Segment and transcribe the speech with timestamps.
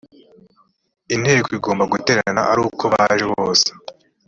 [1.15, 3.67] inteko igomba guterana ari uko baje bose